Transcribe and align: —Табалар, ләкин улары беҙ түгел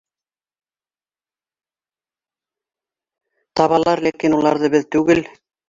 —Табалар, 3.61 4.03
ләкин 4.09 4.41
улары 4.41 4.75
беҙ 4.77 4.91
түгел 4.97 5.27